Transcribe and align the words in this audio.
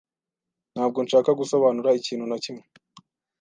Ntabwo 0.73 0.97
nshaka 1.05 1.31
gusobanura 1.39 1.95
ikintu 1.99 2.25
na 2.27 2.37
kimwe. 2.43 2.65